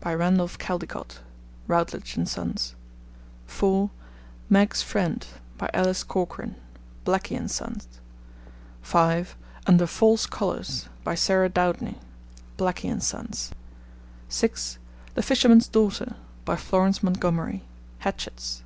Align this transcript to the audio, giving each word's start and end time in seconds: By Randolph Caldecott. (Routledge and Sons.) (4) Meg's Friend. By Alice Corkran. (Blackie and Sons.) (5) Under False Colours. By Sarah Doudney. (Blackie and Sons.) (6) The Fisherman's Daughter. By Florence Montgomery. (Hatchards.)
By 0.00 0.16
Randolph 0.16 0.58
Caldecott. 0.58 1.20
(Routledge 1.68 2.16
and 2.16 2.28
Sons.) 2.28 2.74
(4) 3.46 3.88
Meg's 4.50 4.82
Friend. 4.82 5.24
By 5.58 5.70
Alice 5.72 6.02
Corkran. 6.02 6.56
(Blackie 7.04 7.36
and 7.36 7.48
Sons.) 7.48 7.86
(5) 8.82 9.36
Under 9.68 9.86
False 9.86 10.26
Colours. 10.26 10.88
By 11.04 11.14
Sarah 11.14 11.48
Doudney. 11.48 11.98
(Blackie 12.58 12.90
and 12.90 13.00
Sons.) 13.00 13.52
(6) 14.28 14.78
The 15.14 15.22
Fisherman's 15.22 15.68
Daughter. 15.68 16.16
By 16.44 16.56
Florence 16.56 17.04
Montgomery. 17.04 17.62
(Hatchards.) 18.00 18.62